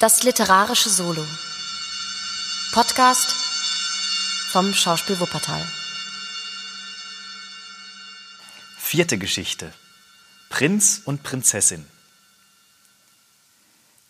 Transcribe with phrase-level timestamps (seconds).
[0.00, 1.26] Das literarische Solo.
[2.72, 3.34] Podcast
[4.50, 5.62] vom Schauspiel Wuppertal.
[8.78, 9.70] Vierte Geschichte.
[10.48, 11.86] Prinz und Prinzessin.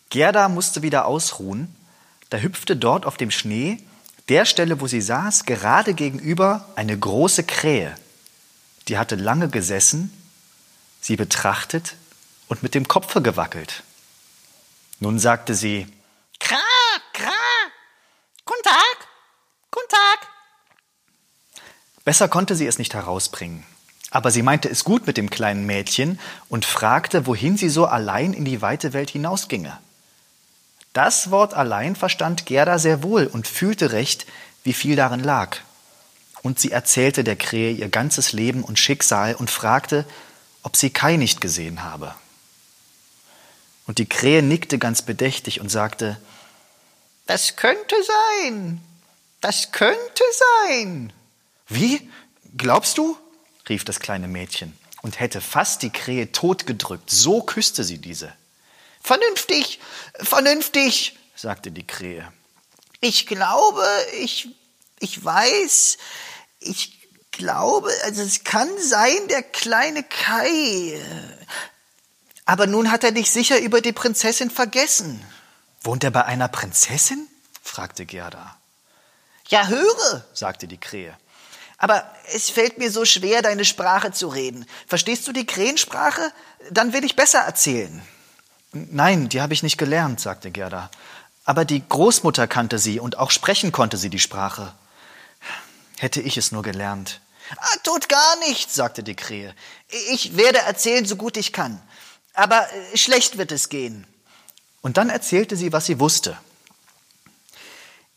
[0.09, 1.75] Gerda musste wieder ausruhen.
[2.29, 3.83] Da hüpfte dort auf dem Schnee,
[4.29, 7.97] der Stelle, wo sie saß, gerade gegenüber eine große Krähe.
[8.87, 10.09] Die hatte lange gesessen,
[11.01, 11.97] sie betrachtet
[12.47, 13.83] und mit dem Kopfe gewackelt.
[15.01, 15.87] Nun sagte sie,
[16.39, 16.57] Kra,
[17.11, 17.31] kra,
[18.45, 19.07] guten Tag,
[19.71, 20.27] guten Tag.
[22.05, 23.65] Besser konnte sie es nicht herausbringen.
[24.11, 28.33] Aber sie meinte es gut mit dem kleinen Mädchen und fragte, wohin sie so allein
[28.33, 29.75] in die weite Welt hinausginge.
[30.93, 34.27] Das Wort allein verstand Gerda sehr wohl und fühlte recht,
[34.63, 35.57] wie viel darin lag.
[36.43, 40.05] Und sie erzählte der Krähe ihr ganzes Leben und Schicksal und fragte,
[40.61, 42.13] ob sie Kai nicht gesehen habe.
[43.87, 46.19] Und die Krähe nickte ganz bedächtig und sagte,
[47.25, 47.95] Das könnte
[48.41, 48.81] sein,
[49.41, 50.23] das könnte
[50.67, 51.13] sein.
[51.67, 52.09] Wie?
[52.57, 53.17] Glaubst du?
[53.69, 58.33] rief das kleine Mädchen und hätte fast die Krähe totgedrückt, so küsste sie diese.
[59.01, 59.79] Vernünftig,
[60.15, 62.31] vernünftig, sagte die Krähe.
[62.99, 63.83] Ich glaube,
[64.19, 64.49] ich,
[64.99, 65.97] ich weiß,
[66.59, 66.99] ich
[67.31, 71.01] glaube, also es kann sein, der kleine Kai.
[72.51, 75.23] Aber nun hat er dich sicher über die Prinzessin vergessen.
[75.83, 77.25] Wohnt er bei einer Prinzessin?
[77.63, 78.57] fragte Gerda.
[79.47, 81.17] Ja, höre, sagte die Krähe.
[81.77, 84.65] Aber es fällt mir so schwer, deine Sprache zu reden.
[84.85, 86.29] Verstehst du die Krähensprache?
[86.71, 88.01] Dann will ich besser erzählen.
[88.73, 90.91] Nein, die habe ich nicht gelernt, sagte Gerda.
[91.45, 94.73] Aber die Großmutter kannte sie und auch sprechen konnte sie die Sprache.
[95.99, 97.21] Hätte ich es nur gelernt.
[97.55, 99.55] Ah, tut gar nichts, sagte die Krähe.
[100.11, 101.81] Ich werde erzählen, so gut ich kann.
[102.33, 104.05] Aber äh, schlecht wird es gehen.
[104.81, 106.37] Und dann erzählte sie, was sie wusste.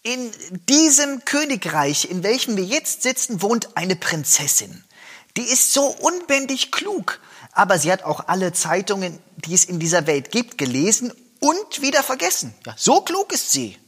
[0.03, 0.33] In
[0.69, 4.85] diesem Königreich, in welchem wir jetzt sitzen, wohnt eine Prinzessin.
[5.37, 7.20] Die ist so unbändig klug,
[7.52, 12.02] aber sie hat auch alle Zeitungen, die es in dieser Welt gibt, gelesen und wieder
[12.02, 12.55] vergessen.
[12.67, 13.79] Ja, so klug ist sie.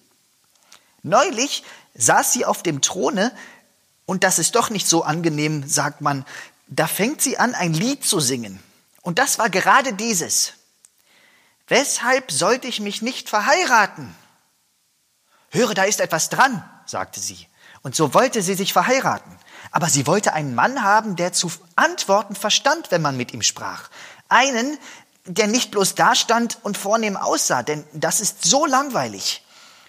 [1.03, 1.62] Neulich
[1.94, 3.32] saß sie auf dem Throne
[4.06, 6.25] und das ist doch nicht so angenehm, sagt man.
[6.66, 8.60] Da fängt sie an, ein Lied zu singen.
[9.06, 10.55] Und das war gerade dieses.
[11.69, 14.12] Weshalb sollte ich mich nicht verheiraten?
[15.50, 17.47] Höre, da ist etwas dran, sagte sie.
[17.83, 19.39] Und so wollte sie sich verheiraten.
[19.71, 23.91] Aber sie wollte einen Mann haben, der zu antworten verstand, wenn man mit ihm sprach.
[24.28, 24.77] Einen,
[25.25, 29.44] der nicht bloß dastand und vornehm aussah, denn das ist so langweilig.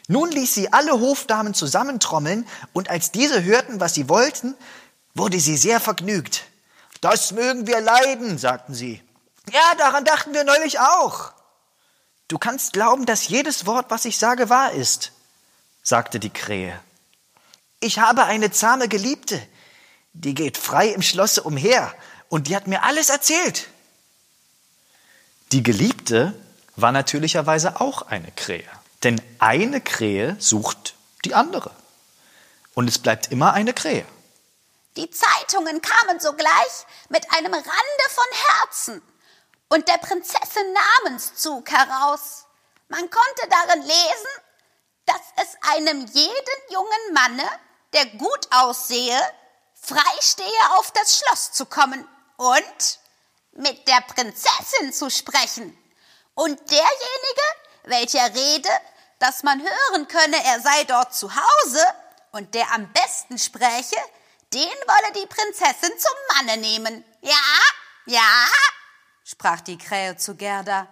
[0.08, 4.54] Nun ließ sie alle Hofdamen zusammentrommeln, und als diese hörten, was sie wollten,
[5.16, 6.44] wurde sie sehr vergnügt.
[7.02, 9.02] Das mögen wir leiden, sagten sie.
[9.52, 11.31] Ja, daran dachten wir neulich auch.
[12.28, 15.13] Du kannst glauben, dass jedes Wort, was ich sage, wahr ist,
[15.84, 16.78] sagte die Krähe.
[17.80, 19.41] Ich habe eine zahme Geliebte,
[20.13, 21.94] die geht frei im Schlosse umher,
[22.30, 23.69] und die hat mir alles erzählt.
[25.53, 26.34] Die Geliebte
[26.75, 28.69] war natürlicherweise auch eine Krähe.
[29.03, 31.72] Denn eine Krähe sucht die andere.
[32.74, 34.06] Und es bleibt immer eine Krähe.
[34.97, 39.02] Die Zeitungen kamen sogleich mit einem Rande von Herzen
[39.70, 40.74] und der Prinzessin
[41.04, 42.46] Namenszug heraus.
[42.88, 44.42] Man konnte darin lesen,
[45.06, 47.50] dass es einem jeden jungen Manne,
[47.94, 49.20] der gut aussehe,
[49.74, 52.08] freistehe, auf das Schloss zu kommen
[52.38, 53.00] und
[53.54, 55.78] mit der Prinzessin zu sprechen.
[56.36, 57.42] Und derjenige,
[57.84, 58.70] welcher rede,
[59.20, 61.86] dass man hören könne, er sei dort zu Hause
[62.32, 63.98] und der am besten spräche,
[64.54, 67.04] den wolle die Prinzessin zum Manne nehmen.
[67.22, 67.34] Ja,
[68.06, 68.48] ja,
[69.28, 70.88] sprach die Krähe zu Gerda.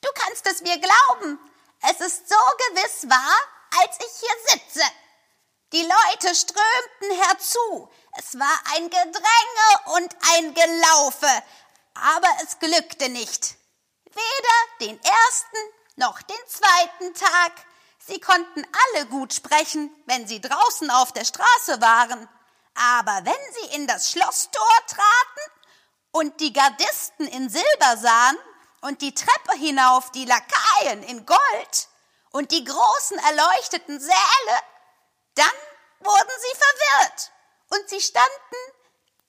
[0.00, 1.38] Du kannst es mir glauben,
[1.82, 2.36] es ist so
[2.68, 3.38] gewiss wahr,
[3.80, 4.86] als ich hier sitze.
[5.72, 11.42] Die Leute strömten herzu, es war ein Gedränge und ein Gelaufe,
[11.94, 13.56] aber es glückte nicht.
[14.06, 15.58] Weder den ersten
[15.96, 17.52] noch den zweiten Tag.
[17.98, 22.28] Sie konnten alle gut sprechen, wenn sie draußen auf der Straße waren.
[22.74, 25.57] Aber wenn sie in das Schlosstor traten
[26.10, 28.36] und die Gardisten in Silber sahen
[28.80, 31.88] und die Treppe hinauf die Lakaien in Gold
[32.30, 34.58] und die großen erleuchteten Säle,
[35.34, 35.46] dann
[36.00, 37.32] wurden sie verwirrt
[37.70, 38.56] und sie standen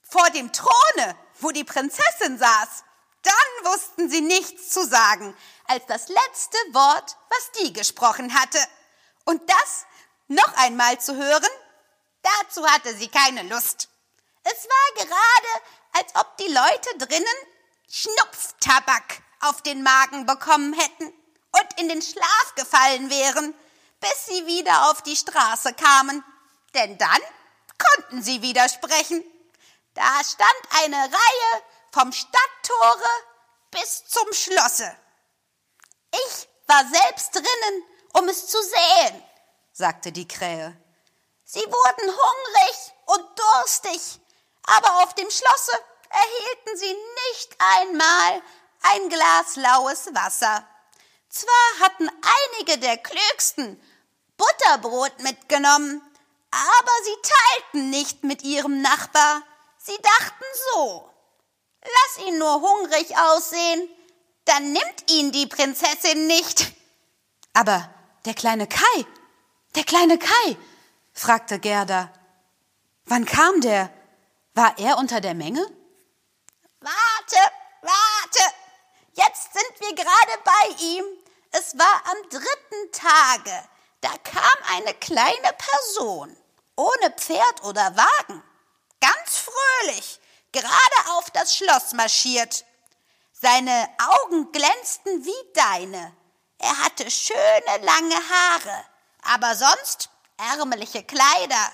[0.04, 2.84] vor dem Throne, wo die Prinzessin saß.
[3.22, 5.36] Dann wussten sie nichts zu sagen
[5.66, 8.60] als das letzte Wort, was die gesprochen hatte.
[9.26, 9.86] Und das
[10.28, 11.50] noch einmal zu hören,
[12.22, 13.90] dazu hatte sie keine Lust.
[14.44, 17.28] Es war gerade, als ob die Leute drinnen
[17.90, 21.14] Schnupftabak auf den Magen bekommen hätten
[21.52, 23.54] und in den Schlaf gefallen wären,
[24.00, 26.24] bis sie wieder auf die Straße kamen.
[26.74, 27.22] Denn dann
[27.78, 29.24] konnten sie widersprechen.
[29.96, 33.10] Da stand eine Reihe vom Stadttore
[33.72, 34.96] bis zum Schlosse.
[36.12, 37.84] Ich war selbst drinnen,
[38.14, 39.24] um es zu sehen,
[39.72, 40.80] sagte die Krähe.
[41.44, 44.20] Sie wurden hungrig und durstig,
[44.78, 45.72] aber auf dem Schlosse
[46.10, 46.96] erhielten sie
[47.32, 48.42] nicht einmal
[48.82, 50.66] ein Glas laues Wasser.
[51.30, 52.10] Zwar hatten
[52.58, 53.82] einige der Klügsten
[54.38, 56.02] Butterbrot mitgenommen,
[56.52, 59.42] aber sie teilten nicht mit ihrem Nachbar.
[59.78, 61.10] Sie dachten so,
[61.82, 63.90] lass ihn nur hungrig aussehen,
[64.46, 66.74] dann nimmt ihn die Prinzessin nicht.
[67.54, 67.90] Aber
[68.26, 69.06] der kleine Kai,
[69.76, 70.58] der kleine Kai,
[71.14, 72.12] fragte Gerda.
[73.06, 73.92] Wann kam der?
[74.60, 75.66] War er unter der Menge?
[76.82, 77.52] Warte,
[77.82, 78.44] warte.
[79.14, 81.06] Jetzt sind wir gerade bei ihm.
[81.52, 83.70] Es war am dritten Tage.
[84.02, 86.36] Da kam eine kleine Person,
[86.76, 88.44] ohne Pferd oder Wagen,
[89.00, 90.20] ganz fröhlich,
[90.52, 92.66] gerade auf das Schloss marschiert.
[93.32, 96.14] Seine Augen glänzten wie deine.
[96.58, 98.86] Er hatte schöne lange Haare,
[99.22, 101.72] aber sonst ärmliche Kleider.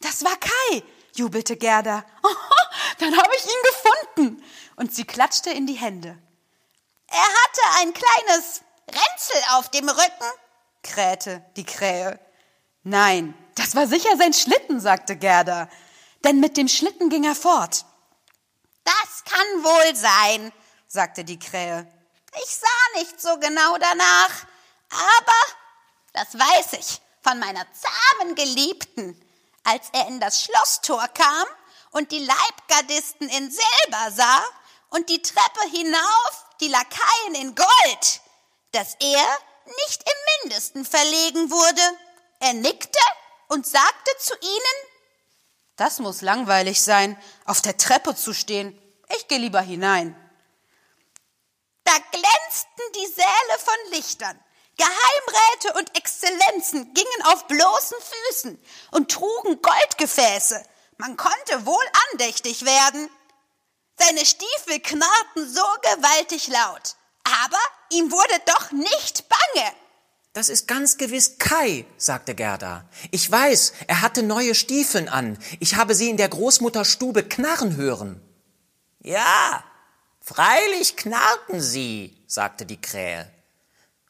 [0.00, 0.82] Das war Kai,
[1.12, 2.04] jubelte Gerda.
[2.22, 2.28] Oh,
[2.98, 4.44] dann habe ich ihn gefunden.
[4.76, 6.18] Und sie klatschte in die Hände.
[7.08, 10.32] Er hatte ein kleines Ränzel auf dem Rücken,
[10.82, 12.18] krähte die Krähe.
[12.82, 15.68] Nein, das war sicher sein Schlitten, sagte Gerda.
[16.24, 17.84] Denn mit dem Schlitten ging er fort.
[18.84, 20.52] Das kann wohl sein,
[20.88, 21.86] sagte die Krähe.
[22.42, 24.46] Ich sah nicht so genau danach,
[24.90, 25.56] aber
[26.12, 29.20] das weiß ich von meiner zahmen Geliebten.
[29.64, 31.46] Als er in das Schlosstor kam
[31.90, 34.44] und die Leibgardisten in Silber sah
[34.90, 38.20] und die Treppe hinauf die Lakaien in Gold,
[38.72, 39.38] dass er
[39.86, 41.82] nicht im mindesten verlegen wurde.
[42.40, 42.98] Er nickte
[43.48, 44.92] und sagte zu ihnen,
[45.76, 48.78] das muss langweilig sein, auf der Treppe zu stehen.
[49.16, 50.16] Ich gehe lieber hinein.
[51.84, 54.38] Da glänzten die Säle von Lichtern.
[54.76, 57.96] Geheimräte und Exzellenzen gingen auf bloßen
[58.30, 60.62] Füßen und trugen Goldgefäße.
[60.98, 63.10] Man konnte wohl andächtig werden.
[63.98, 67.58] Seine Stiefel knarrten so gewaltig laut, aber
[67.90, 69.72] ihm wurde doch nicht bange.
[70.32, 72.88] Das ist ganz gewiss Kai, sagte Gerda.
[73.10, 75.38] Ich weiß, er hatte neue Stiefeln an.
[75.60, 78.20] Ich habe sie in der Großmutterstube knarren hören.
[79.00, 79.62] Ja,
[80.20, 83.30] freilich knarrten sie, sagte die Krähe.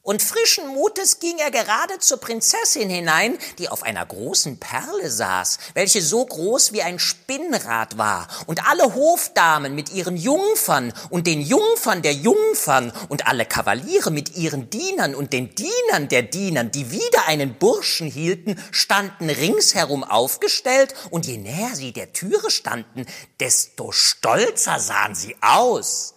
[0.04, 5.58] Und frischen Mutes ging er gerade zur Prinzessin hinein, die auf einer großen Perle saß,
[5.74, 11.40] welche so groß wie ein Spinnrad war, und alle Hofdamen mit ihren Jungfern und den
[11.40, 16.90] Jungfern der Jungfern und alle Kavaliere mit ihren Dienern und den Dienern der Dienern, die
[16.90, 23.06] wieder einen Burschen hielten, standen ringsherum aufgestellt, und je näher sie der Türe standen,
[23.38, 26.11] desto stolzer sahen sie aus.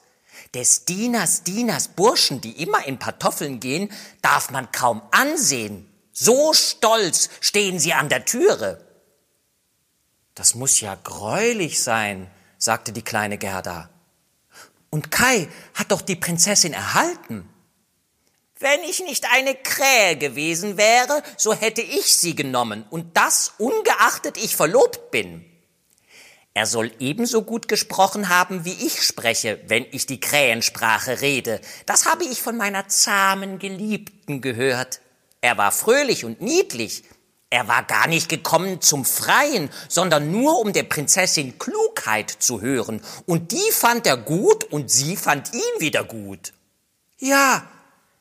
[0.56, 3.92] Des Dieners Dieners Burschen, die immer in Pantoffeln gehen,
[4.22, 5.88] darf man kaum ansehen.
[6.13, 8.81] So stolz stehen sie an der Türe.
[10.34, 13.90] Das muss ja greulich sein, sagte die kleine Gerda.
[14.90, 17.50] Und Kai hat doch die Prinzessin erhalten.
[18.57, 24.38] Wenn ich nicht eine Krähe gewesen wäre, so hätte ich sie genommen, und das ungeachtet
[24.38, 25.44] ich verlobt bin.
[26.57, 31.59] Er soll ebenso gut gesprochen haben, wie ich spreche, wenn ich die Krähensprache rede.
[31.85, 35.02] Das habe ich von meiner zahmen Geliebten gehört.
[35.42, 37.04] Er war fröhlich und niedlich.
[37.50, 43.02] Er war gar nicht gekommen zum Freien, sondern nur um der Prinzessin Klugheit zu hören.
[43.26, 46.54] Und die fand er gut und sie fand ihn wieder gut.
[47.18, 47.68] Ja,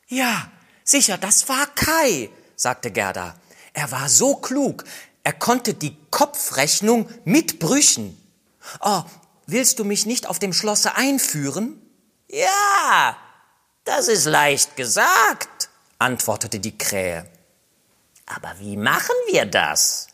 [0.09, 0.51] ja,
[0.83, 3.33] sicher, das war Kai, sagte Gerda.
[3.71, 4.83] Er war so klug,
[5.23, 8.21] er konnte die Kopfrechnung mit Brüchen.
[8.81, 9.03] Oh,
[9.47, 11.81] willst du mich nicht auf dem Schlosse einführen?
[12.29, 13.17] Ja,
[13.83, 15.69] das ist leicht gesagt,
[15.99, 17.29] antwortete die Krähe.
[18.25, 20.07] Aber wie machen wir das?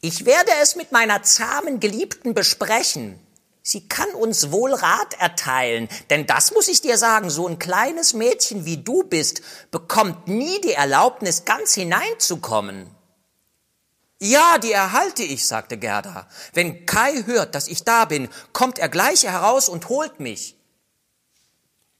[0.00, 3.18] Ich werde es mit meiner zahmen Geliebten besprechen.
[3.62, 8.12] Sie kann uns wohl Rat erteilen, denn das muss ich dir sagen, so ein kleines
[8.12, 12.93] Mädchen wie du bist, bekommt nie die Erlaubnis, ganz hineinzukommen.
[14.24, 16.26] Ja, die erhalte ich, sagte Gerda.
[16.54, 20.56] Wenn Kai hört, dass ich da bin, kommt er gleich heraus und holt mich.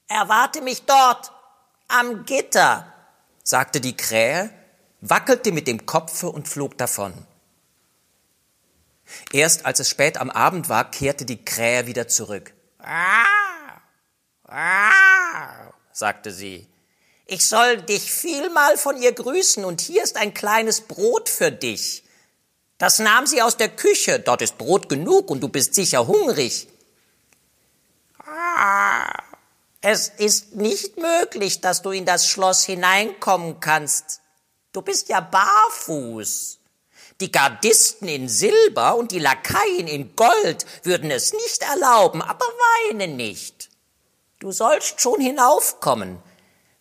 [0.09, 1.33] Erwarte mich dort,
[1.87, 2.91] am Gitter,
[3.43, 4.49] sagte die Krähe,
[5.03, 7.13] wackelte mit dem Kopfe und flog davon.
[9.31, 12.55] Erst als es spät am Abend war, kehrte die Krähe wieder zurück.
[12.79, 13.83] Ah,
[14.49, 16.67] ah, sagte sie.
[17.27, 22.04] Ich soll dich vielmal von ihr grüßen und hier ist ein kleines Brot für dich.
[22.85, 26.69] Das nahm sie aus der Küche, dort ist Brot genug und du bist sicher hungrig.
[28.27, 29.23] Ah,
[29.81, 34.21] es ist nicht möglich, dass du in das Schloss hineinkommen kannst.
[34.73, 36.59] Du bist ja barfuß.
[37.23, 42.45] Die Gardisten in Silber und die Lakaien in Gold würden es nicht erlauben, aber
[42.91, 43.71] weine nicht.
[44.41, 46.19] Du sollst schon hinaufkommen.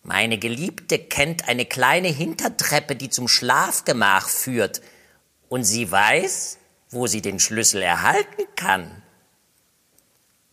[0.02, 4.82] Meine Geliebte kennt eine kleine Hintertreppe, die zum Schlafgemach führt,
[5.54, 6.58] und sie weiß,
[6.90, 8.90] wo sie den Schlüssel erhalten kann.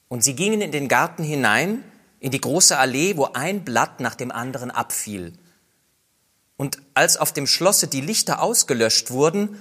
[0.10, 1.84] Und sie gingen in den Garten hinein,
[2.20, 5.34] in die große Allee, wo ein Blatt nach dem anderen abfiel.
[6.56, 9.58] Und als auf dem Schlosse die Lichter ausgelöscht wurden,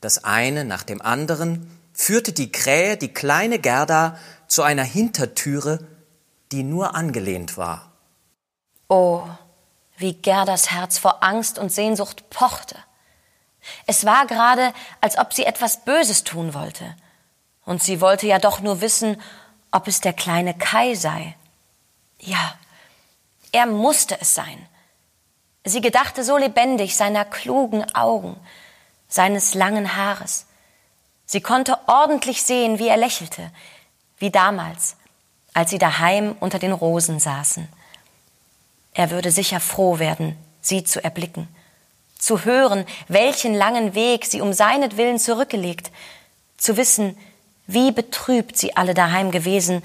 [0.00, 5.84] das eine nach dem anderen, führte die Krähe die kleine Gerda zu einer Hintertüre,
[6.52, 7.90] die nur angelehnt war.
[8.86, 9.24] Oh,
[9.96, 12.76] wie Gerdas Herz vor Angst und Sehnsucht pochte.
[13.86, 16.94] Es war gerade, als ob sie etwas Böses tun wollte.
[17.64, 19.20] Und sie wollte ja doch nur wissen,
[19.70, 21.34] ob es der kleine Kai sei.
[22.20, 22.54] Ja,
[23.52, 24.66] er musste es sein.
[25.64, 28.36] Sie gedachte so lebendig seiner klugen Augen,
[29.08, 30.46] seines langen Haares.
[31.24, 33.50] Sie konnte ordentlich sehen, wie er lächelte,
[34.18, 34.96] wie damals,
[35.54, 37.68] als sie daheim unter den Rosen saßen.
[38.92, 41.48] Er würde sicher froh werden, sie zu erblicken,
[42.24, 45.90] zu hören, welchen langen Weg sie um seinetwillen zurückgelegt,
[46.56, 47.18] zu wissen,
[47.66, 49.84] wie betrübt sie alle daheim gewesen,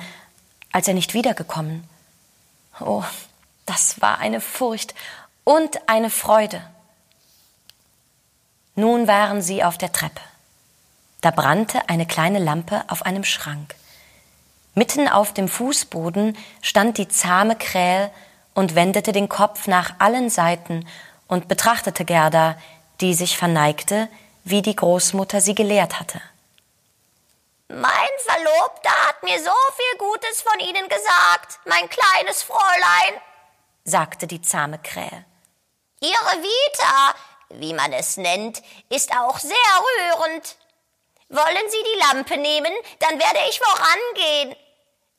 [0.72, 1.84] als er nicht wiedergekommen.
[2.80, 3.04] Oh,
[3.66, 4.96] das war eine Furcht
[5.44, 6.62] und eine Freude.
[8.76, 10.22] Nun waren sie auf der Treppe.
[11.20, 13.76] Da brannte eine kleine Lampe auf einem Schrank.
[14.76, 18.12] Mitten auf dem Fußboden stand die zahme Krähe
[18.54, 20.86] und wendete den Kopf nach allen Seiten
[21.30, 22.58] und betrachtete Gerda,
[23.00, 24.10] die sich verneigte,
[24.44, 26.20] wie die Großmutter sie gelehrt hatte.
[27.70, 33.22] Mein Verlobter hat mir so viel Gutes von Ihnen gesagt, mein kleines Fräulein,
[33.86, 35.24] sagte die zahme Krähe.
[36.02, 37.16] Ihre Vita,
[37.50, 40.58] wie man es nennt, ist auch sehr rührend.
[41.30, 44.56] Wollen Sie die Lampe nehmen, dann werde ich vorangehen.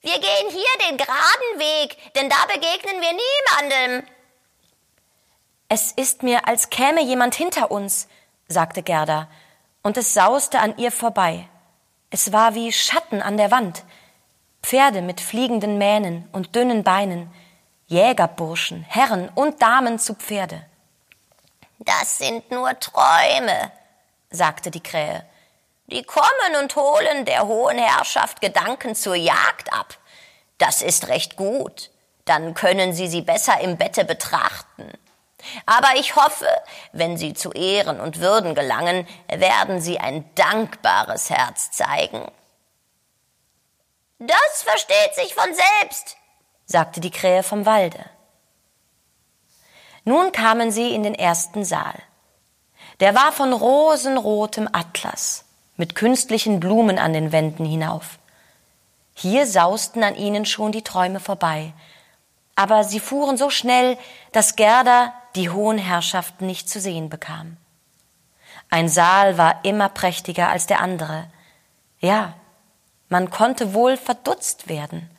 [0.00, 4.08] Wir gehen hier den geraden Weg, denn da begegnen wir niemandem.
[5.72, 8.08] Es ist mir, als käme jemand hinter uns,
[8.48, 9.28] sagte Gerda,
[9.82, 11.48] und es sauste an ihr vorbei.
[12.10, 13.84] Es war wie Schatten an der Wand,
[14.64, 17.32] Pferde mit fliegenden Mähnen und dünnen Beinen,
[17.86, 20.66] Jägerburschen, Herren und Damen zu Pferde.
[21.78, 23.70] Das sind nur Träume,
[24.28, 25.24] sagte die Krähe.
[25.86, 29.98] Die kommen und holen der hohen Herrschaft Gedanken zur Jagd ab.
[30.58, 31.90] Das ist recht gut.
[32.24, 34.92] Dann können Sie sie besser im Bette betrachten.
[35.66, 36.48] Aber ich hoffe,
[36.92, 42.30] wenn Sie zu Ehren und Würden gelangen, werden Sie ein dankbares Herz zeigen.
[44.18, 46.16] Das versteht sich von selbst,
[46.66, 48.04] sagte die Krähe vom Walde.
[50.04, 51.94] Nun kamen sie in den ersten Saal.
[53.00, 55.44] Der war von rosenrotem Atlas
[55.76, 58.18] mit künstlichen Blumen an den Wänden hinauf.
[59.14, 61.72] Hier sausten an ihnen schon die Träume vorbei,
[62.60, 63.96] aber sie fuhren so schnell,
[64.32, 67.56] dass Gerda die hohen Herrschaften nicht zu sehen bekam.
[68.68, 71.24] Ein Saal war immer prächtiger als der andere.
[72.00, 72.34] Ja,
[73.08, 75.10] man konnte wohl verdutzt werden.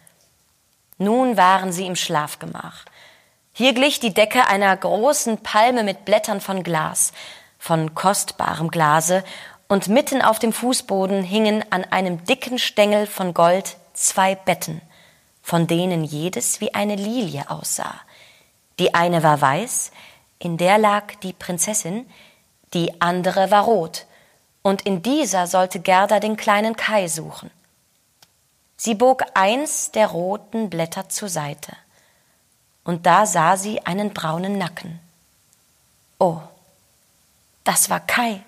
[1.00, 2.86] Nun waren sie im Schlafgemach.
[3.54, 7.12] Hier glich die Decke einer großen Palme mit Blättern von Glas,
[7.58, 9.24] von kostbarem Glase,
[9.68, 14.80] und mitten auf dem Fußboden hingen an einem dicken Stängel von Gold zwei Betten,
[15.52, 18.00] von denen jedes wie eine Lilie aussah.
[18.80, 19.92] Die eine war weiß,
[20.40, 22.10] in der lag die Prinzessin,
[22.74, 24.06] die andere war rot,
[24.62, 27.52] und in dieser sollte Gerda den kleinen Kai suchen.
[28.78, 31.76] Sie bog eins der roten Blätter zur Seite,
[32.86, 35.02] und da sah sie einen braunen Nacken.
[36.18, 36.40] Oh,
[37.66, 38.42] das war Kai.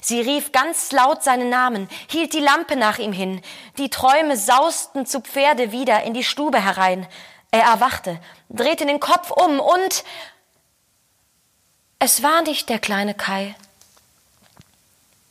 [0.00, 3.40] Sie rief ganz laut seinen Namen, hielt die Lampe nach ihm hin.
[3.78, 7.06] Die Träume sausten zu Pferde wieder in die Stube herein.
[7.50, 10.04] Er erwachte, drehte den Kopf um und
[11.98, 13.56] es war nicht der kleine Kai.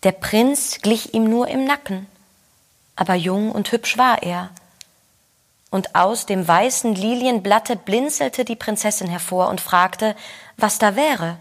[0.04, 2.08] Der Prinz glich ihm nur im Nacken,
[2.96, 4.52] aber jung und hübsch war er.
[5.70, 10.16] Und aus dem weißen Lilienblatte blinzelte die Prinzessin hervor und fragte,
[10.56, 11.38] was da wäre.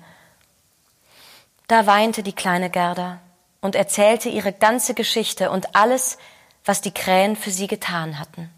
[1.67, 3.21] Da weinte die kleine Gerda
[3.61, 6.19] und erzählte ihre ganze Geschichte und alles,
[6.65, 8.51] was die Krähen für sie getan hatten.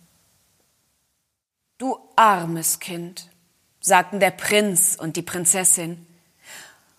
[1.79, 3.29] Du armes Kind,
[3.81, 6.07] sagten der Prinz und die Prinzessin.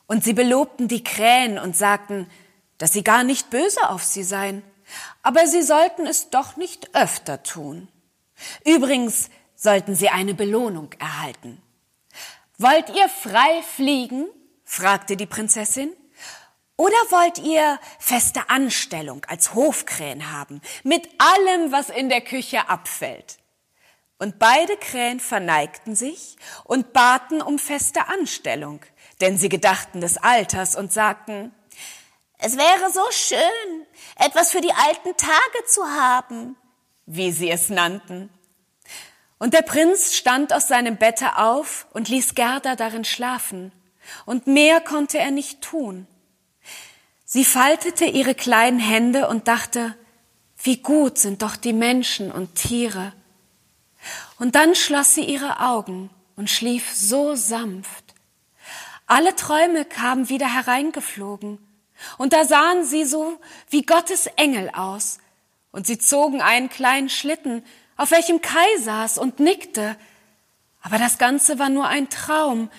[0.08, 2.28] Und sie belobten die Krähen und sagten,
[2.78, 4.64] dass sie gar nicht böse auf sie seien,
[5.22, 7.88] aber sie sollten es doch nicht öfter tun.
[8.66, 11.62] Übrigens sollten sie eine Belohnung erhalten.
[12.58, 14.28] Wollt ihr frei fliegen?
[14.64, 15.92] fragte die Prinzessin.
[16.80, 23.38] Oder wollt ihr feste Anstellung als Hofkrähen haben, mit allem, was in der Küche abfällt?
[24.18, 28.80] Und beide Krähen verneigten sich und baten um feste Anstellung,
[29.20, 31.54] denn sie gedachten des Alters und sagten,
[32.38, 36.56] es wäre so schön, etwas für die alten Tage zu haben,
[37.06, 38.30] wie sie es nannten.
[39.38, 43.74] Und der Prinz stand aus seinem Bette auf und ließ Gerda darin schlafen,
[44.26, 46.08] und mehr konnte er nicht tun.
[47.32, 49.96] Sie faltete ihre kleinen Hände und dachte,
[50.64, 53.14] wie gut sind doch die Menschen und Tiere.
[54.40, 58.16] Und dann schloss sie ihre Augen und schlief so sanft.
[59.06, 61.60] Alle Träume kamen wieder hereingeflogen,
[62.18, 65.20] und da sahen sie so wie Gottes Engel aus,
[65.72, 67.64] und sie zogen einen kleinen Schlitten,
[67.96, 69.96] auf welchem Kai saß und nickte.
[70.82, 72.72] Aber das Ganze war nur ein Traum,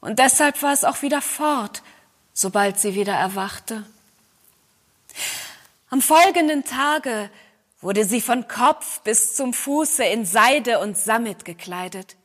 [0.00, 1.84] und deshalb war es auch wieder fort,
[2.34, 3.86] sobald sie wieder erwachte.
[5.88, 7.30] Am folgenden Tage
[7.80, 12.16] wurde sie von Kopf bis zum Fuße in Seide und Sammet gekleidet.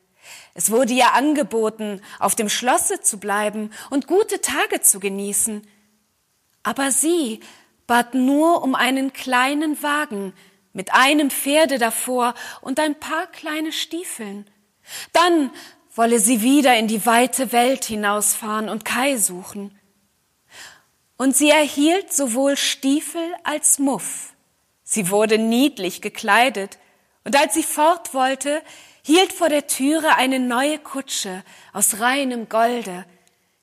[0.56, 5.66] Es wurde ihr angeboten, auf dem Schlosse zu bleiben und gute Tage zu genießen.
[6.64, 7.40] Aber sie
[7.88, 10.34] bat nur um einen kleinen Wagen
[10.74, 14.48] mit einem Pferde davor und ein paar kleine Stiefeln.
[15.14, 15.52] Dann
[15.96, 19.79] wolle sie wieder in die weite Welt hinausfahren und Kai suchen.
[21.20, 24.34] Und sie erhielt sowohl Stiefel als Muff.
[24.86, 26.80] Sie wurde niedlich gekleidet,
[27.26, 28.62] und als sie fort wollte,
[29.04, 33.04] hielt vor der Türe eine neue Kutsche aus reinem Golde.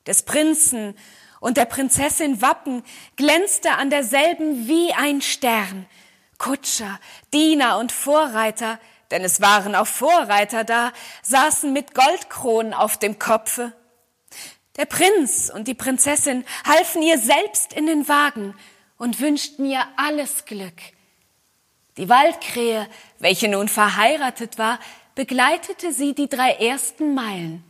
[0.05, 0.95] Des Prinzen
[1.39, 2.83] und der Prinzessin Wappen
[3.15, 5.87] glänzte an derselben wie ein Stern.
[6.37, 6.99] Kutscher,
[7.33, 8.77] Diener und Vorreiter,
[9.09, 13.73] denn es waren auch Vorreiter da, saßen mit Goldkronen auf dem Kopfe.
[14.77, 18.53] Der Prinz und die Prinzessin halfen ihr selbst in den Wagen
[18.97, 20.75] und wünschten ihr alles Glück.
[21.97, 22.87] Die Waldkrähe,
[23.17, 24.79] welche nun verheiratet war,
[25.15, 27.63] begleitete sie die drei ersten Meilen.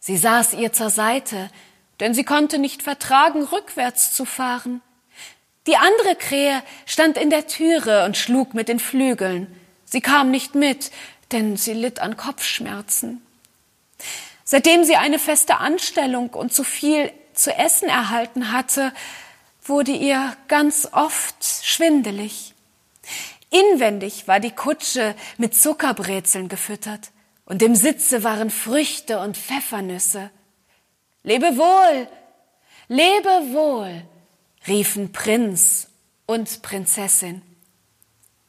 [0.00, 1.50] Sie saß ihr zur Seite,
[2.00, 4.80] denn sie konnte nicht vertragen, rückwärts zu fahren.
[5.66, 9.54] Die andere Krähe stand in der Türe und schlug mit den Flügeln.
[9.84, 10.90] Sie kam nicht mit,
[11.30, 13.22] denn sie litt an Kopfschmerzen.
[14.52, 18.92] Seitdem sie eine feste Anstellung und zu viel zu essen erhalten hatte,
[19.62, 22.52] wurde ihr ganz oft schwindelig.
[23.50, 27.12] Inwendig war die Kutsche mit Zuckerbrezeln gefüttert
[27.44, 30.32] und im Sitze waren Früchte und Pfeffernüsse.
[31.22, 32.08] Lebe wohl,
[32.88, 34.02] lebe wohl,
[34.66, 35.86] riefen Prinz
[36.26, 37.42] und Prinzessin.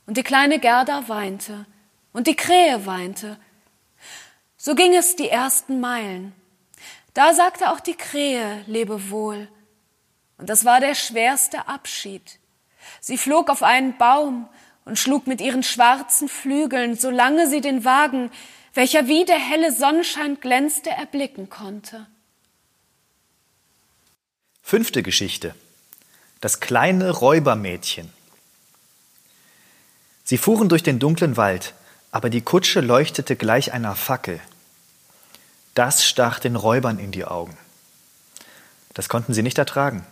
[0.07, 1.67] Und die kleine Gerda weinte
[2.11, 3.37] und die Krähe weinte
[4.63, 6.33] so ging es die ersten Meilen.
[7.15, 9.47] Da sagte auch die Krähe, lebe wohl.
[10.37, 12.37] Und das war der schwerste Abschied.
[12.99, 14.47] Sie flog auf einen Baum
[14.85, 18.29] und schlug mit ihren schwarzen Flügeln, solange sie den Wagen,
[18.75, 22.05] welcher wie der helle Sonnenschein glänzte, erblicken konnte.
[24.61, 25.55] Fünfte Geschichte.
[26.39, 28.13] Das kleine Räubermädchen.
[30.23, 31.73] Sie fuhren durch den dunklen Wald,
[32.11, 34.39] aber die Kutsche leuchtete gleich einer Fackel.
[35.73, 37.57] Das stach den Räubern in die Augen.
[38.93, 40.05] Das konnten sie nicht ertragen.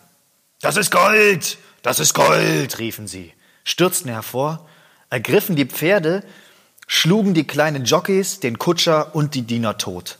[0.61, 4.67] Das ist Gold, das ist Gold, riefen sie, stürzten hervor,
[5.09, 6.23] ergriffen die Pferde,
[6.87, 10.17] schlugen die kleinen Jockeys, den Kutscher und die Diener tot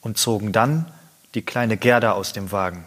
[0.00, 0.92] und zogen dann
[1.34, 2.84] die kleine Gerda aus dem Wagen.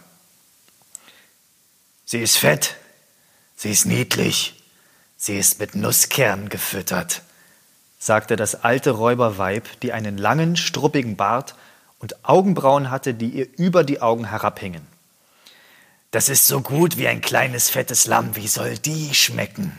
[2.06, 2.76] Sie ist fett,
[3.56, 4.64] sie ist niedlich,
[5.18, 7.22] sie ist mit Nusskernen gefüttert,
[8.02, 11.54] sagte das alte Räuberweib, die einen langen, struppigen Bart
[12.00, 14.82] und Augenbrauen hatte, die ihr über die Augen herabhingen.
[16.10, 19.72] Das ist so gut wie ein kleines fettes Lamm, wie soll die schmecken?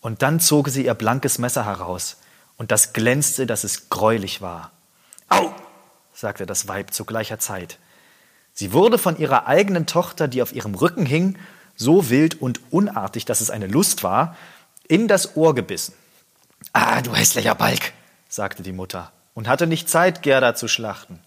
[0.00, 2.16] Und dann zog sie ihr blankes Messer heraus,
[2.56, 4.72] und das glänzte, dass es greulich war.
[5.28, 5.52] Au!
[6.12, 7.78] sagte das Weib zu gleicher Zeit.
[8.54, 11.38] Sie wurde von ihrer eigenen Tochter, die auf ihrem Rücken hing,
[11.76, 14.36] so wild und unartig, dass es eine Lust war,
[14.88, 15.94] in das Ohr gebissen.
[16.72, 17.92] Ah, du hässlicher Balk,
[18.28, 21.20] sagte die Mutter und hatte nicht Zeit, Gerda zu schlachten.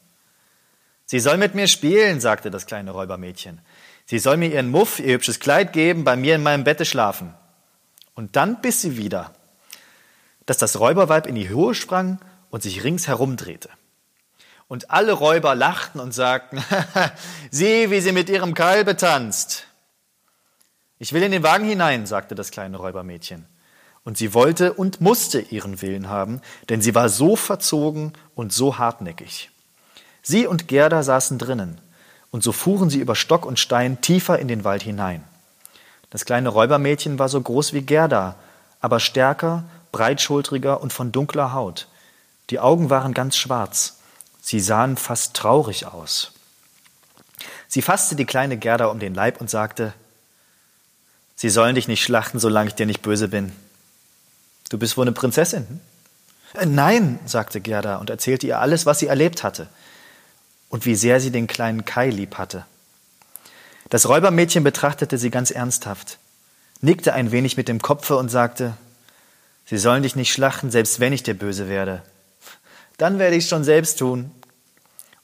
[1.06, 3.62] Sie soll mit mir spielen, sagte das kleine Räubermädchen.
[4.06, 7.34] Sie soll mir ihren Muff, ihr hübsches Kleid geben, bei mir in meinem Bette schlafen.
[8.16, 9.34] Und dann biss sie wieder,
[10.46, 12.20] dass das Räuberweib in die Höhe sprang
[12.50, 13.70] und sich ringsherum drehte.
[14.68, 16.62] Und alle Räuber lachten und sagten,
[17.52, 19.68] sieh, wie sie mit ihrem Kalbe tanzt.
[21.00, 23.46] Ich will in den Wagen hinein, sagte das kleine Räubermädchen.
[24.08, 26.40] Und sie wollte und musste ihren Willen haben,
[26.70, 29.52] denn sie war so verzogen und so hartnäckig.
[30.22, 31.82] Sie und Gerda saßen drinnen,
[32.32, 35.26] und so fuhren sie über Stock und Stein tiefer in den Wald hinein.
[36.10, 38.36] Das kleine Räubermädchen war so groß wie Gerda,
[38.80, 41.90] aber stärker, breitschultriger und von dunkler Haut.
[42.50, 43.98] Die Augen waren ganz schwarz.
[44.40, 46.32] Sie sahen fast traurig aus.
[47.68, 49.94] Sie fasste die kleine Gerda um den Leib und sagte,
[51.36, 53.52] Sie sollen dich nicht schlachten, solange ich dir nicht böse bin.
[54.70, 55.68] Du bist wohl eine Prinzessin?
[55.68, 55.80] Hm?
[56.54, 59.68] Äh, nein, sagte Gerda und erzählte ihr alles, was sie erlebt hatte
[60.70, 62.66] und wie sehr sie den kleinen Kai lieb hatte.
[63.90, 66.18] Das Räubermädchen betrachtete sie ganz ernsthaft,
[66.82, 68.74] nickte ein wenig mit dem Kopfe und sagte,
[69.70, 72.02] Sie sollen dich nicht schlachten, selbst wenn ich dir böse werde.
[72.98, 74.32] Dann werde ich es schon selbst tun.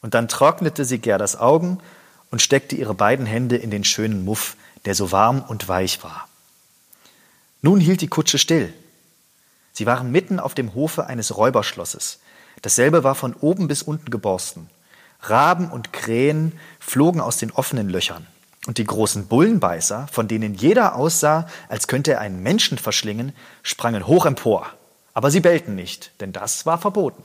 [0.01, 1.79] Und dann trocknete sie Gerdas Augen
[2.29, 6.27] und steckte ihre beiden Hände in den schönen Muff, der so warm und weich war.
[7.61, 8.73] Nun hielt die Kutsche still.
[9.73, 12.19] Sie waren mitten auf dem Hofe eines Räuberschlosses.
[12.61, 14.69] Dasselbe war von oben bis unten geborsten.
[15.19, 18.27] Raben und Krähen flogen aus den offenen Löchern.
[18.67, 24.07] Und die großen Bullenbeißer, von denen jeder aussah, als könnte er einen Menschen verschlingen, sprangen
[24.07, 24.69] hoch empor.
[25.13, 27.23] Aber sie bellten nicht, denn das war verboten.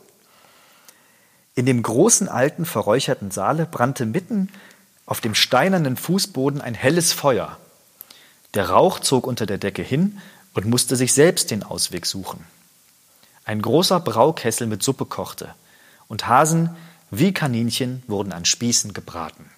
[1.54, 4.50] In dem großen alten verräucherten Saale brannte mitten
[5.06, 7.56] auf dem steinernen Fußboden ein helles Feuer.
[8.54, 10.20] Der Rauch zog unter der Decke hin
[10.58, 12.44] und musste sich selbst den Ausweg suchen.
[13.44, 15.54] Ein großer Braukessel mit Suppe kochte,
[16.08, 16.76] und Hasen
[17.12, 19.48] wie Kaninchen wurden an Spießen gebraten.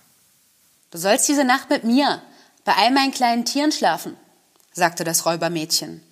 [0.91, 2.21] Du sollst diese Nacht mit mir
[2.67, 4.15] bei all meinen kleinen Tieren schlafen,
[4.75, 6.03] sagte das Räubermädchen.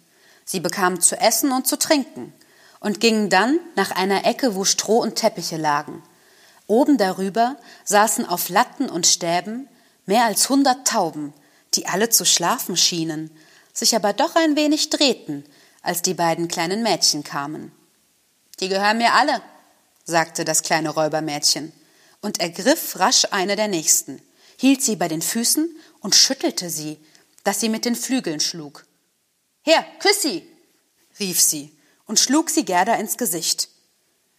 [0.46, 2.32] Sie bekamen zu essen und zu trinken
[2.80, 6.02] und gingen dann nach einer Ecke, wo Stroh und Teppiche lagen.
[6.66, 9.68] Oben darüber saßen auf Latten und Stäben
[10.06, 11.34] mehr als hundert Tauben,
[11.74, 13.30] die alle zu schlafen schienen,
[13.78, 15.44] sich aber doch ein wenig drehten,
[15.82, 17.72] als die beiden kleinen Mädchen kamen.
[18.60, 19.40] Die gehören mir alle,
[20.04, 21.72] sagte das kleine Räubermädchen
[22.20, 24.20] und ergriff rasch eine der nächsten,
[24.56, 26.98] hielt sie bei den Füßen und schüttelte sie,
[27.44, 28.84] dass sie mit den Flügeln schlug.
[29.62, 30.44] Her, küss sie,
[31.20, 33.68] rief sie und schlug sie Gerda ins Gesicht.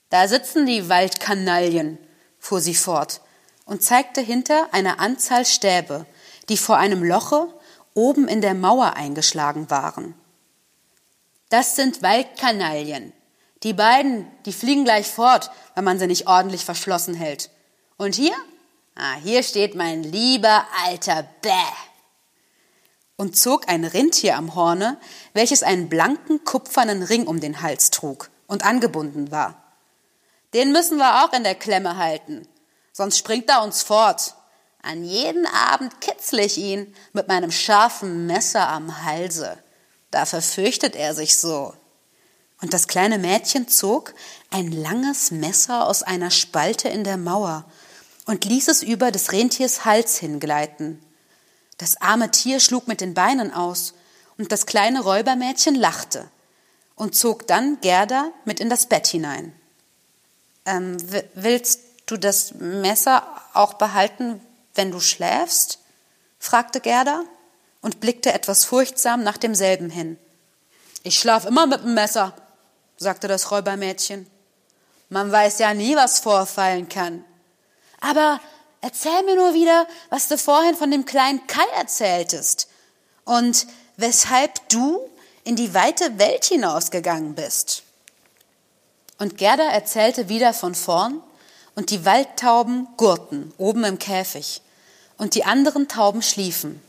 [0.10, 1.98] Da sitzen die Waldkanaillen,
[2.40, 3.22] fuhr sie fort
[3.64, 6.06] und zeigte hinter eine Anzahl Stäbe,
[6.50, 7.54] die vor einem Loche
[8.00, 10.16] oben in der Mauer eingeschlagen waren.
[11.50, 13.12] Das sind Waldkanaillen.
[13.64, 17.50] Die beiden, die fliegen gleich fort, wenn man sie nicht ordentlich verschlossen hält.
[17.98, 18.36] Und hier?
[18.96, 21.52] Ah, hier steht mein lieber alter Bäh.
[23.18, 24.98] Und zog ein Rindtier am Horne,
[25.34, 29.62] welches einen blanken, kupfernen Ring um den Hals trug und angebunden war.
[30.54, 32.48] Den müssen wir auch in der Klemme halten,
[32.94, 34.36] sonst springt er uns fort.
[34.82, 39.58] An jeden Abend kitzle ich ihn mit meinem scharfen Messer am Halse.
[40.12, 41.74] Da verfürchtet er sich so.
[42.62, 44.14] Und das kleine Mädchen zog
[44.52, 47.66] ein langes Messer aus einer Spalte in der Mauer
[48.26, 51.02] und ließ es über des Rentiers Hals hingleiten.
[51.78, 53.94] Das arme Tier schlug mit den Beinen aus,
[54.40, 56.28] und das kleine Räubermädchen lachte
[56.96, 59.54] und zog dann Gerda mit in das Bett hinein.
[60.66, 60.98] Ähm,
[61.36, 64.42] willst du das Messer auch behalten,
[64.80, 65.80] wenn du schläfst?
[66.40, 67.26] fragte Gerda
[67.82, 70.18] und blickte etwas furchtsam nach demselben hin.
[71.04, 72.34] Ich schlaf immer mit dem Messer,
[72.96, 74.26] sagte das Räubermädchen.
[75.10, 77.26] Man weiß ja nie, was vorfallen kann.
[78.00, 78.40] Aber
[78.80, 82.70] erzähl mir nur wieder, was du vorhin von dem kleinen Kai erzähltest
[83.26, 85.10] und weshalb du
[85.44, 87.84] in die weite Welt hinausgegangen bist.
[89.18, 91.22] Und Gerda erzählte wieder von vorn,
[91.76, 94.62] und die Waldtauben gurten oben im Käfig,
[95.20, 96.82] und die anderen Tauben schliefen.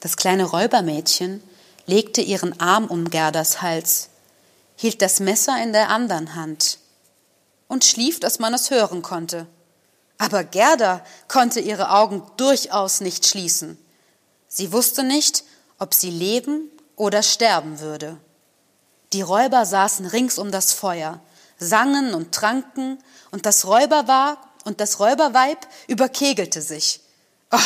[0.00, 1.42] Das kleine Räubermädchen
[1.86, 4.10] legte ihren Arm um Gerdas Hals,
[4.76, 6.78] hielt das Messer in der anderen Hand
[7.68, 9.46] und schlief, dass man es hören konnte.
[10.18, 13.78] Aber Gerda konnte ihre Augen durchaus nicht schließen.
[14.46, 15.44] Sie wusste nicht,
[15.78, 18.18] ob sie leben oder sterben würde.
[19.12, 21.20] Die Räuber saßen rings um das Feuer,
[21.58, 22.98] sangen und tranken,
[23.30, 27.00] und das Räuber war und das Räuberweib überkegelte sich.
[27.52, 27.58] Oh,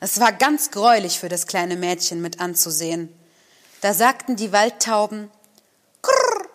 [0.00, 3.14] es war ganz greulich für das kleine Mädchen mit anzusehen.
[3.80, 5.30] Da sagten die Waldtauben,
[6.02, 6.48] Grrr,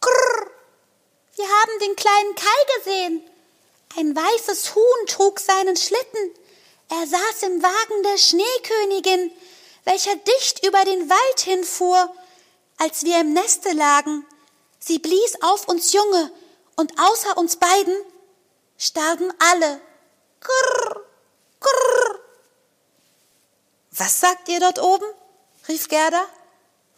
[0.00, 0.50] grrr,
[1.36, 3.22] wir haben den kleinen Kai gesehen.
[3.98, 6.30] Ein weißes Huhn trug seinen Schlitten.
[6.90, 9.30] Er saß im Wagen der Schneekönigin,
[9.84, 12.10] welcher dicht über den Wald hinfuhr,
[12.78, 14.26] als wir im Neste lagen.
[14.78, 16.30] Sie blies auf uns Junge,
[16.76, 17.94] und außer uns beiden
[18.78, 19.80] starben alle.
[20.40, 21.03] Grrr.
[23.96, 25.06] Was sagt ihr dort oben?
[25.68, 26.24] rief Gerda.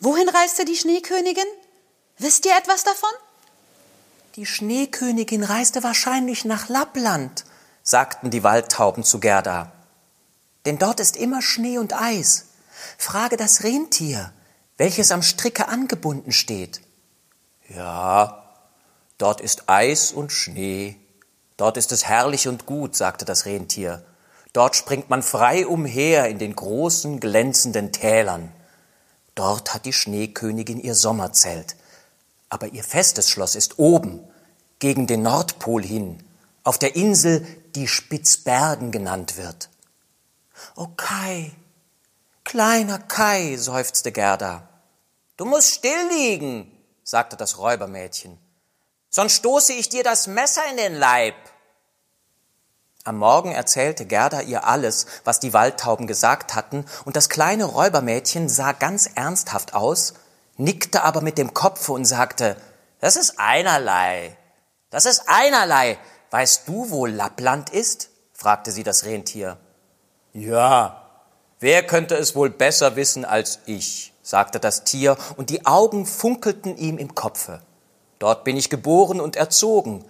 [0.01, 1.45] Wohin reiste die Schneekönigin?
[2.19, 3.11] Wisst ihr etwas davon?
[4.37, 7.45] Die Schneekönigin reiste wahrscheinlich nach Lappland,
[7.83, 9.73] sagten die Waldtauben zu Gerda.
[10.65, 12.47] Denn dort ist immer Schnee und Eis.
[12.99, 14.33] Frage das Rentier,
[14.77, 16.81] welches am Stricke angebunden steht.
[17.69, 18.45] Ja,
[19.19, 20.97] dort ist Eis und Schnee.
[21.57, 24.05] Dort ist es herrlich und gut, sagte das Rentier.
[24.57, 28.51] Dort springt man frei umher in den großen, glänzenden Tälern.
[29.35, 31.77] Dort hat die Schneekönigin ihr Sommerzelt.
[32.49, 34.27] Aber ihr festes Schloss ist oben,
[34.79, 36.25] gegen den Nordpol hin,
[36.65, 39.69] auf der Insel, die Spitzbergen genannt wird.
[40.75, 41.53] O Kai,
[42.43, 44.67] kleiner Kai, seufzte Gerda.
[45.37, 46.73] Du musst still liegen,
[47.05, 48.39] sagte das Räubermädchen,
[49.11, 51.35] sonst stoße ich dir das Messer in den Leib.
[53.07, 58.49] Am Morgen erzählte Gerda ihr alles, was die Waldtauben gesagt hatten, und das kleine Räubermädchen
[58.49, 60.15] sah ganz ernsthaft aus,
[60.57, 62.57] nickte aber mit dem Kopfe und sagte,
[62.99, 64.37] das ist einerlei,
[64.91, 65.99] das ist einerlei.
[66.33, 68.11] Weißt du, wo Lappland ist?
[68.33, 69.57] fragte sie das Rentier.
[70.33, 71.09] Ja,
[71.61, 76.77] wer könnte es wohl besser wissen als ich, sagte das Tier, und die Augen funkelten
[76.77, 77.61] ihm im Kopfe.
[78.19, 80.05] Dort bin ich geboren und erzogen,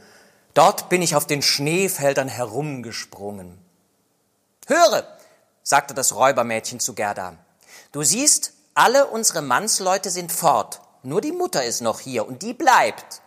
[0.57, 3.59] Dort bin ich auf den Schneefeldern herumgesprungen.
[4.67, 5.07] Höre,
[5.63, 7.37] sagte das Räubermädchen zu Gerda,
[7.93, 12.55] du siehst, alle unsere Mannsleute sind fort, nur die Mutter ist noch hier und die
[12.55, 13.21] bleibt.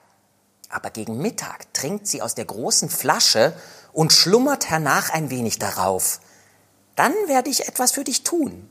[0.69, 3.53] Aber gegen Mittag trinkt sie aus der großen Flasche
[3.93, 6.21] und schlummert hernach ein wenig darauf.
[6.95, 8.67] Dann werde ich etwas für dich tun.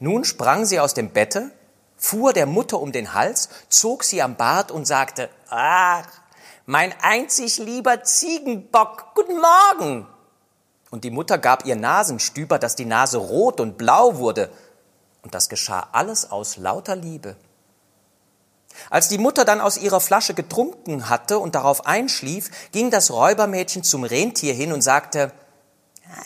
[0.00, 1.52] Nun sprang sie aus dem Bette,
[1.96, 6.08] fuhr der Mutter um den Hals, zog sie am Bart und sagte, ach,
[6.70, 10.06] mein einzig lieber Ziegenbock, guten Morgen.
[10.90, 14.52] Und die Mutter gab ihr Nasenstüber, dass die Nase rot und blau wurde.
[15.22, 17.34] Und das geschah alles aus lauter Liebe.
[18.88, 23.82] Als die Mutter dann aus ihrer Flasche getrunken hatte und darauf einschlief, ging das Räubermädchen
[23.82, 25.32] zum Rentier hin und sagte,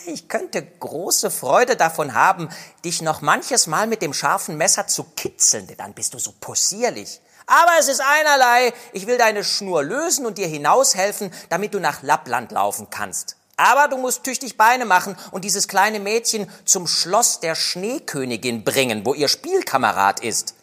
[0.05, 2.51] ich könnte große Freude davon haben,
[2.85, 6.35] dich noch manches Mal mit dem scharfen Messer zu kitzeln, denn dann bist du so
[6.39, 7.23] possierlich.
[7.47, 12.03] Aber es ist einerlei, ich will deine Schnur lösen und dir hinaushelfen, damit du nach
[12.03, 13.37] Lappland laufen kannst.
[13.57, 19.05] Aber du musst tüchtig Beine machen und dieses kleine Mädchen zum Schloss der Schneekönigin bringen,
[19.05, 20.55] wo ihr Spielkamerad ist.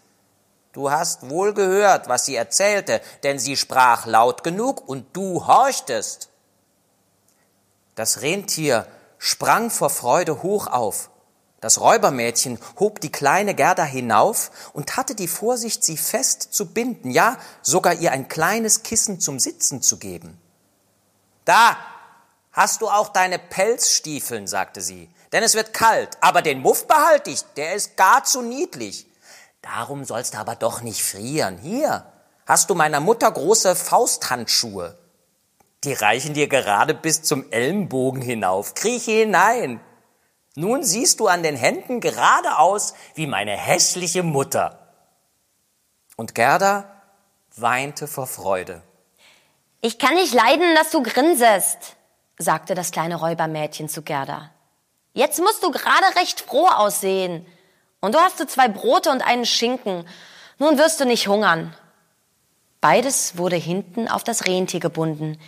[0.74, 6.30] Du hast wohl gehört, was sie erzählte, denn sie sprach laut genug und du horchtest.
[7.96, 8.88] Das Rentier
[9.20, 11.11] sprang vor Freude hoch auf.
[11.62, 17.12] Das Räubermädchen hob die kleine Gerda hinauf und hatte die Vorsicht, sie fest zu binden,
[17.12, 20.40] ja sogar ihr ein kleines Kissen zum Sitzen zu geben.
[21.46, 21.78] Da
[22.52, 27.30] hast du auch deine Pelzstiefeln, sagte sie, denn es wird kalt, aber den Muff behalte
[27.30, 29.06] ich, der ist gar zu niedlich.
[29.62, 31.60] Darum sollst du aber doch nicht frieren.
[31.60, 32.12] Hier
[32.48, 34.98] hast du meiner Mutter große Fausthandschuhe.
[35.84, 38.74] Die reichen dir gerade bis zum Ellenbogen hinauf.
[38.74, 39.80] Krieche hinein.
[40.56, 44.80] Nun siehst du an den Händen gerade aus wie meine hässliche Mutter.
[46.18, 47.02] Und Gerda
[47.56, 48.82] weinte vor Freude.
[49.80, 51.96] Ich kann nicht leiden, dass du grinsest,
[52.38, 54.52] sagte das kleine Räubermädchen zu Gerda.
[55.14, 57.46] Jetzt musst du gerade recht froh aussehen.
[58.02, 60.08] Und du hast du zwei Brote und einen Schinken.
[60.58, 61.76] Nun wirst du nicht hungern.
[62.82, 65.40] Beides wurde hinten auf das Rentier gebunden.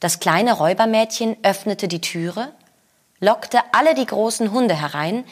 [0.00, 2.52] Das kleine Räubermädchen öffnete die Türe
[3.20, 5.24] lockte alle die großen Hunde herein,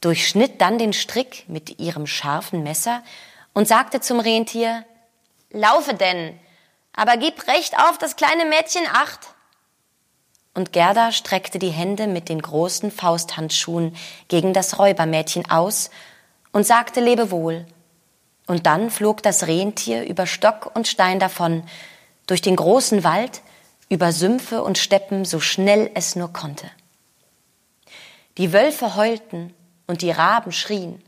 [0.00, 3.02] durchschnitt dann den Strick mit ihrem scharfen Messer
[3.52, 4.84] und sagte zum Rentier,
[5.50, 6.38] Laufe denn,
[6.94, 9.20] aber gib recht auf das kleine Mädchen acht.
[10.54, 13.96] Und Gerda streckte die Hände mit den großen Fausthandschuhen
[14.28, 15.90] gegen das Räubermädchen aus
[16.52, 17.66] und sagte Lebewohl.
[18.46, 21.62] Und dann flog das Rentier über Stock und Stein davon,
[22.26, 23.40] durch den großen Wald,
[23.88, 26.70] über Sümpfe und Steppen, so schnell es nur konnte.
[28.38, 29.54] Die Wölfe heulten
[29.86, 31.02] und die Raben schrien.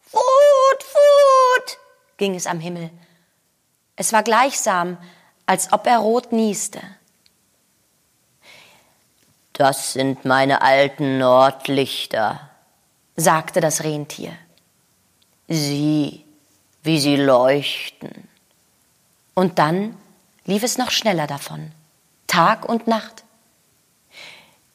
[0.00, 1.78] Fut, fut,
[2.16, 2.90] ging es am Himmel.
[3.96, 4.96] Es war gleichsam,
[5.46, 6.80] als ob er rot nieste.
[9.52, 12.48] Das sind meine alten Nordlichter,
[13.16, 14.32] sagte das Rentier.
[15.46, 16.24] Sieh,
[16.82, 18.28] wie sie leuchten.
[19.34, 19.96] Und dann
[20.46, 21.72] lief es noch schneller davon,
[22.26, 23.24] Tag und Nacht.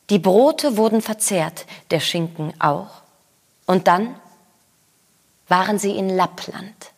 [0.09, 3.01] Die Brote wurden verzehrt, der Schinken auch.
[3.65, 4.15] Und dann
[5.47, 6.91] waren sie in Lappland.